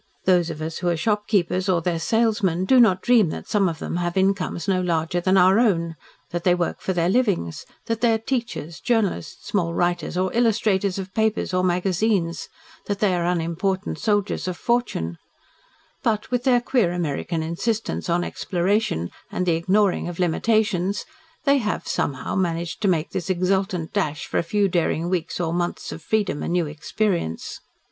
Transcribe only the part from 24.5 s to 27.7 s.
daring weeks or months of freedom and new experience.